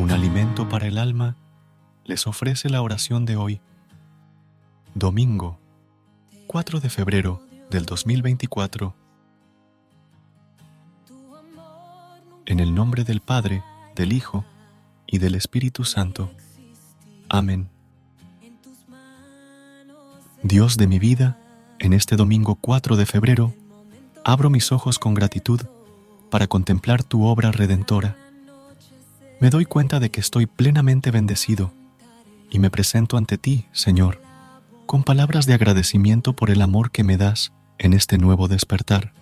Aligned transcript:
Un 0.00 0.10
alimento 0.12 0.66
para 0.66 0.86
el 0.86 0.96
alma 0.96 1.36
les 2.06 2.26
ofrece 2.26 2.70
la 2.70 2.80
oración 2.80 3.26
de 3.26 3.36
hoy, 3.36 3.60
domingo 4.94 5.58
4 6.46 6.80
de 6.80 6.88
febrero 6.88 7.42
del 7.68 7.84
2024. 7.84 8.94
En 12.46 12.60
el 12.60 12.74
nombre 12.74 13.04
del 13.04 13.20
Padre, 13.20 13.62
del 13.94 14.14
Hijo 14.14 14.46
y 15.06 15.18
del 15.18 15.34
Espíritu 15.34 15.84
Santo. 15.84 16.30
Amén. 17.28 17.68
Dios 20.42 20.78
de 20.78 20.86
mi 20.86 20.98
vida, 20.98 21.38
en 21.78 21.92
este 21.92 22.16
domingo 22.16 22.54
4 22.54 22.96
de 22.96 23.04
febrero, 23.04 23.52
abro 24.24 24.48
mis 24.48 24.72
ojos 24.72 24.98
con 24.98 25.12
gratitud 25.12 25.60
para 26.30 26.46
contemplar 26.46 27.04
tu 27.04 27.26
obra 27.26 27.52
redentora 27.52 28.16
me 29.40 29.48
doy 29.48 29.64
cuenta 29.64 30.00
de 30.00 30.10
que 30.10 30.20
estoy 30.20 30.44
plenamente 30.44 31.10
bendecido 31.10 31.72
y 32.50 32.58
me 32.58 32.70
presento 32.70 33.16
ante 33.16 33.38
ti, 33.38 33.64
Señor, 33.72 34.20
con 34.84 35.02
palabras 35.02 35.46
de 35.46 35.54
agradecimiento 35.54 36.34
por 36.34 36.50
el 36.50 36.60
amor 36.60 36.90
que 36.90 37.04
me 37.04 37.16
das 37.16 37.52
en 37.78 37.94
este 37.94 38.18
nuevo 38.18 38.48
despertar. 38.48 39.14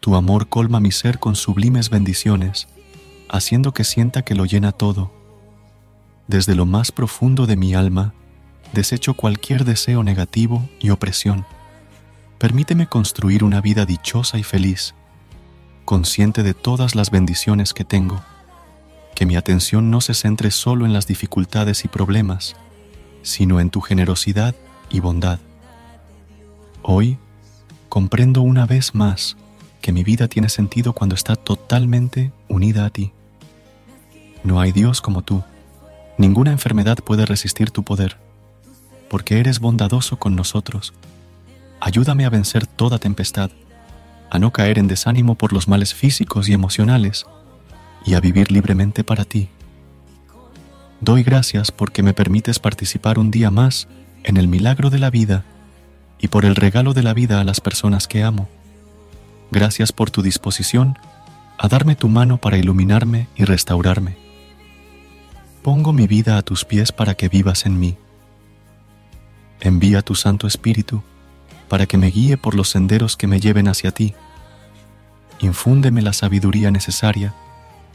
Tu 0.00 0.16
amor 0.16 0.48
colma 0.48 0.80
mi 0.80 0.90
ser 0.90 1.18
con 1.18 1.36
sublimes 1.36 1.90
bendiciones, 1.90 2.66
haciendo 3.28 3.74
que 3.74 3.84
sienta 3.84 4.22
que 4.22 4.34
lo 4.34 4.46
llena 4.46 4.72
todo. 4.72 5.12
Desde 6.28 6.54
lo 6.54 6.64
más 6.64 6.90
profundo 6.90 7.46
de 7.46 7.56
mi 7.56 7.74
alma, 7.74 8.14
desecho 8.72 9.14
cualquier 9.14 9.64
deseo 9.64 10.02
negativo 10.02 10.66
y 10.80 10.90
opresión. 10.90 11.44
Permíteme 12.38 12.86
construir 12.86 13.44
una 13.44 13.60
vida 13.60 13.84
dichosa 13.84 14.38
y 14.38 14.44
feliz, 14.44 14.94
consciente 15.84 16.42
de 16.42 16.54
todas 16.54 16.94
las 16.94 17.10
bendiciones 17.10 17.74
que 17.74 17.84
tengo 17.84 18.22
que 19.16 19.26
mi 19.26 19.34
atención 19.34 19.90
no 19.90 20.02
se 20.02 20.12
centre 20.12 20.50
solo 20.50 20.84
en 20.84 20.92
las 20.92 21.06
dificultades 21.06 21.86
y 21.86 21.88
problemas, 21.88 22.54
sino 23.22 23.60
en 23.60 23.70
tu 23.70 23.80
generosidad 23.80 24.54
y 24.90 25.00
bondad. 25.00 25.40
Hoy 26.82 27.18
comprendo 27.88 28.42
una 28.42 28.66
vez 28.66 28.94
más 28.94 29.38
que 29.80 29.90
mi 29.90 30.04
vida 30.04 30.28
tiene 30.28 30.50
sentido 30.50 30.92
cuando 30.92 31.14
está 31.14 31.34
totalmente 31.34 32.30
unida 32.48 32.84
a 32.84 32.90
ti. 32.90 33.12
No 34.44 34.60
hay 34.60 34.70
Dios 34.70 35.00
como 35.00 35.22
tú. 35.22 35.42
Ninguna 36.18 36.52
enfermedad 36.52 36.98
puede 36.98 37.24
resistir 37.24 37.70
tu 37.70 37.84
poder, 37.84 38.18
porque 39.08 39.40
eres 39.40 39.60
bondadoso 39.60 40.18
con 40.18 40.36
nosotros. 40.36 40.92
Ayúdame 41.80 42.26
a 42.26 42.30
vencer 42.30 42.66
toda 42.66 42.98
tempestad, 42.98 43.50
a 44.30 44.38
no 44.38 44.52
caer 44.52 44.78
en 44.78 44.88
desánimo 44.88 45.36
por 45.36 45.54
los 45.54 45.68
males 45.68 45.94
físicos 45.94 46.50
y 46.50 46.52
emocionales, 46.52 47.24
y 48.06 48.14
a 48.14 48.20
vivir 48.20 48.52
libremente 48.52 49.04
para 49.04 49.24
ti. 49.24 49.48
Doy 51.00 51.24
gracias 51.24 51.72
porque 51.72 52.02
me 52.02 52.14
permites 52.14 52.58
participar 52.58 53.18
un 53.18 53.30
día 53.30 53.50
más 53.50 53.88
en 54.22 54.36
el 54.36 54.48
milagro 54.48 54.88
de 54.88 54.98
la 54.98 55.10
vida 55.10 55.44
y 56.18 56.28
por 56.28 56.44
el 56.44 56.56
regalo 56.56 56.94
de 56.94 57.02
la 57.02 57.12
vida 57.12 57.40
a 57.40 57.44
las 57.44 57.60
personas 57.60 58.08
que 58.08 58.22
amo. 58.22 58.48
Gracias 59.50 59.92
por 59.92 60.10
tu 60.10 60.22
disposición 60.22 60.96
a 61.58 61.68
darme 61.68 61.96
tu 61.96 62.08
mano 62.08 62.38
para 62.38 62.56
iluminarme 62.56 63.28
y 63.36 63.44
restaurarme. 63.44 64.16
Pongo 65.62 65.92
mi 65.92 66.06
vida 66.06 66.38
a 66.38 66.42
tus 66.42 66.64
pies 66.64 66.92
para 66.92 67.14
que 67.14 67.28
vivas 67.28 67.66
en 67.66 67.78
mí. 67.78 67.96
Envía 69.60 70.02
tu 70.02 70.14
Santo 70.14 70.46
Espíritu 70.46 71.02
para 71.68 71.86
que 71.86 71.98
me 71.98 72.10
guíe 72.10 72.36
por 72.36 72.54
los 72.54 72.68
senderos 72.70 73.16
que 73.16 73.26
me 73.26 73.40
lleven 73.40 73.66
hacia 73.66 73.90
ti. 73.90 74.14
Infúndeme 75.40 76.02
la 76.02 76.12
sabiduría 76.12 76.70
necesaria 76.70 77.34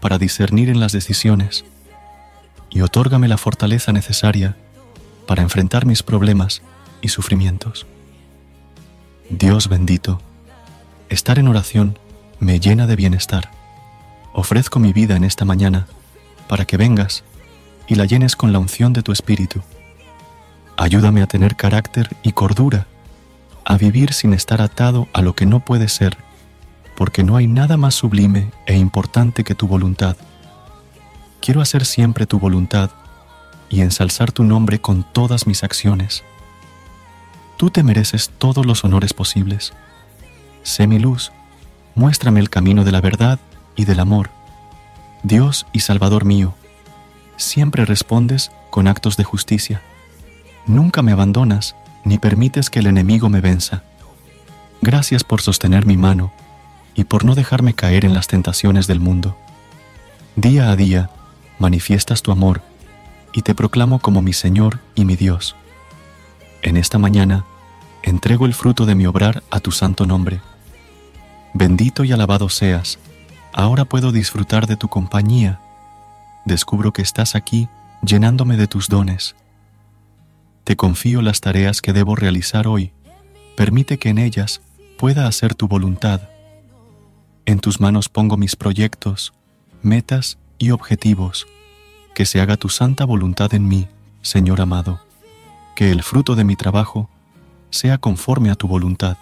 para 0.00 0.18
discernir 0.18 0.68
en 0.68 0.80
las 0.80 0.92
decisiones 0.92 1.64
y 2.70 2.80
otórgame 2.82 3.28
la 3.28 3.38
fortaleza 3.38 3.92
necesaria 3.92 4.56
para 5.26 5.42
enfrentar 5.42 5.86
mis 5.86 6.02
problemas 6.02 6.62
y 7.00 7.08
sufrimientos. 7.08 7.86
Dios 9.30 9.68
bendito, 9.68 10.20
estar 11.08 11.38
en 11.38 11.48
oración 11.48 11.98
me 12.40 12.60
llena 12.60 12.86
de 12.86 12.96
bienestar. 12.96 13.50
Ofrezco 14.32 14.78
mi 14.78 14.92
vida 14.92 15.16
en 15.16 15.24
esta 15.24 15.44
mañana 15.44 15.86
para 16.48 16.64
que 16.64 16.76
vengas 16.76 17.24
y 17.86 17.94
la 17.94 18.04
llenes 18.04 18.36
con 18.36 18.52
la 18.52 18.58
unción 18.58 18.92
de 18.92 19.02
tu 19.02 19.12
Espíritu. 19.12 19.62
Ayúdame 20.76 21.22
a 21.22 21.26
tener 21.26 21.56
carácter 21.56 22.16
y 22.22 22.32
cordura, 22.32 22.86
a 23.64 23.76
vivir 23.76 24.12
sin 24.12 24.32
estar 24.32 24.62
atado 24.62 25.08
a 25.12 25.22
lo 25.22 25.34
que 25.34 25.46
no 25.46 25.60
puede 25.60 25.88
ser 25.88 26.16
porque 26.98 27.22
no 27.22 27.36
hay 27.36 27.46
nada 27.46 27.76
más 27.76 27.94
sublime 27.94 28.50
e 28.66 28.76
importante 28.76 29.44
que 29.44 29.54
tu 29.54 29.68
voluntad. 29.68 30.16
Quiero 31.40 31.60
hacer 31.60 31.86
siempre 31.86 32.26
tu 32.26 32.40
voluntad 32.40 32.90
y 33.70 33.82
ensalzar 33.82 34.32
tu 34.32 34.42
nombre 34.42 34.80
con 34.80 35.04
todas 35.04 35.46
mis 35.46 35.62
acciones. 35.62 36.24
Tú 37.56 37.70
te 37.70 37.84
mereces 37.84 38.32
todos 38.36 38.66
los 38.66 38.82
honores 38.82 39.14
posibles. 39.14 39.74
Sé 40.64 40.88
mi 40.88 40.98
luz, 40.98 41.30
muéstrame 41.94 42.40
el 42.40 42.50
camino 42.50 42.82
de 42.82 42.90
la 42.90 43.00
verdad 43.00 43.38
y 43.76 43.84
del 43.84 44.00
amor. 44.00 44.30
Dios 45.22 45.68
y 45.72 45.80
Salvador 45.80 46.24
mío, 46.24 46.52
siempre 47.36 47.84
respondes 47.84 48.50
con 48.70 48.88
actos 48.88 49.16
de 49.16 49.22
justicia. 49.22 49.82
Nunca 50.66 51.02
me 51.02 51.12
abandonas 51.12 51.76
ni 52.04 52.18
permites 52.18 52.70
que 52.70 52.80
el 52.80 52.88
enemigo 52.88 53.28
me 53.28 53.40
venza. 53.40 53.84
Gracias 54.82 55.22
por 55.22 55.42
sostener 55.42 55.86
mi 55.86 55.96
mano 55.96 56.32
y 56.98 57.04
por 57.04 57.24
no 57.24 57.36
dejarme 57.36 57.74
caer 57.74 58.04
en 58.04 58.12
las 58.12 58.26
tentaciones 58.26 58.88
del 58.88 58.98
mundo. 58.98 59.36
Día 60.34 60.68
a 60.68 60.74
día 60.74 61.10
manifiestas 61.60 62.22
tu 62.22 62.32
amor 62.32 62.60
y 63.32 63.42
te 63.42 63.54
proclamo 63.54 64.00
como 64.00 64.20
mi 64.20 64.32
Señor 64.32 64.80
y 64.96 65.04
mi 65.04 65.14
Dios. 65.14 65.54
En 66.60 66.76
esta 66.76 66.98
mañana 66.98 67.44
entrego 68.02 68.46
el 68.46 68.52
fruto 68.52 68.84
de 68.84 68.96
mi 68.96 69.06
obrar 69.06 69.44
a 69.48 69.60
tu 69.60 69.70
santo 69.70 70.06
nombre. 70.06 70.40
Bendito 71.54 72.02
y 72.02 72.10
alabado 72.10 72.48
seas, 72.48 72.98
ahora 73.52 73.84
puedo 73.84 74.10
disfrutar 74.10 74.66
de 74.66 74.76
tu 74.76 74.88
compañía. 74.88 75.60
Descubro 76.46 76.92
que 76.92 77.02
estás 77.02 77.36
aquí 77.36 77.68
llenándome 78.02 78.56
de 78.56 78.66
tus 78.66 78.88
dones. 78.88 79.36
Te 80.64 80.74
confío 80.74 81.22
las 81.22 81.40
tareas 81.40 81.80
que 81.80 81.92
debo 81.92 82.16
realizar 82.16 82.66
hoy. 82.66 82.90
Permite 83.56 84.00
que 84.00 84.08
en 84.08 84.18
ellas 84.18 84.62
pueda 84.98 85.28
hacer 85.28 85.54
tu 85.54 85.68
voluntad 85.68 86.22
en 87.48 87.60
tus 87.60 87.80
manos 87.80 88.10
pongo 88.10 88.36
mis 88.36 88.56
proyectos, 88.56 89.32
metas 89.80 90.36
y 90.58 90.70
objetivos. 90.70 91.46
Que 92.14 92.26
se 92.26 92.42
haga 92.42 92.58
tu 92.58 92.68
santa 92.68 93.06
voluntad 93.06 93.54
en 93.54 93.66
mí, 93.66 93.88
Señor 94.20 94.60
amado. 94.60 95.00
Que 95.74 95.90
el 95.90 96.02
fruto 96.02 96.34
de 96.34 96.44
mi 96.44 96.56
trabajo 96.56 97.08
sea 97.70 97.96
conforme 97.96 98.50
a 98.50 98.54
tu 98.54 98.68
voluntad. 98.68 99.16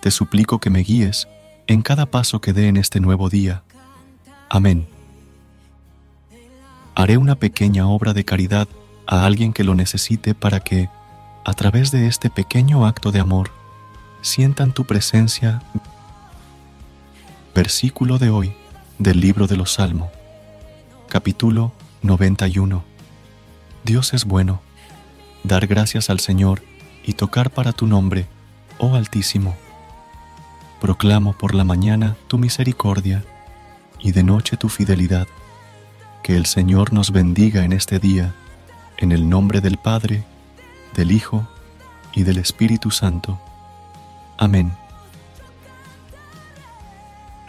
Te 0.00 0.12
suplico 0.12 0.60
que 0.60 0.70
me 0.70 0.84
guíes 0.84 1.26
en 1.66 1.82
cada 1.82 2.06
paso 2.06 2.40
que 2.40 2.52
dé 2.52 2.68
en 2.68 2.76
este 2.76 3.00
nuevo 3.00 3.28
día. 3.28 3.64
Amén. 4.48 4.86
Haré 6.94 7.16
una 7.16 7.34
pequeña 7.34 7.88
obra 7.88 8.12
de 8.12 8.24
caridad 8.24 8.68
a 9.08 9.26
alguien 9.26 9.52
que 9.52 9.64
lo 9.64 9.74
necesite 9.74 10.36
para 10.36 10.60
que, 10.60 10.88
a 11.44 11.54
través 11.54 11.90
de 11.90 12.06
este 12.06 12.30
pequeño 12.30 12.86
acto 12.86 13.10
de 13.10 13.18
amor, 13.18 13.50
sientan 14.20 14.70
tu 14.70 14.84
presencia 14.84 15.60
Versículo 17.54 18.16
de 18.16 18.30
hoy 18.30 18.54
del 18.98 19.20
libro 19.20 19.46
de 19.46 19.58
los 19.58 19.74
Salmos, 19.74 20.08
capítulo 21.10 21.72
91. 22.00 22.82
Dios 23.84 24.14
es 24.14 24.24
bueno, 24.24 24.62
dar 25.44 25.66
gracias 25.66 26.08
al 26.08 26.18
Señor 26.18 26.62
y 27.04 27.12
tocar 27.12 27.50
para 27.50 27.74
tu 27.74 27.86
nombre, 27.86 28.26
oh 28.78 28.94
Altísimo. 28.94 29.54
Proclamo 30.80 31.34
por 31.34 31.54
la 31.54 31.64
mañana 31.64 32.16
tu 32.26 32.38
misericordia 32.38 33.22
y 34.00 34.12
de 34.12 34.22
noche 34.22 34.56
tu 34.56 34.70
fidelidad. 34.70 35.28
Que 36.22 36.36
el 36.36 36.46
Señor 36.46 36.94
nos 36.94 37.10
bendiga 37.10 37.64
en 37.64 37.74
este 37.74 37.98
día, 37.98 38.34
en 38.96 39.12
el 39.12 39.28
nombre 39.28 39.60
del 39.60 39.76
Padre, 39.76 40.24
del 40.94 41.12
Hijo 41.12 41.46
y 42.14 42.22
del 42.22 42.38
Espíritu 42.38 42.90
Santo. 42.90 43.38
Amén. 44.38 44.72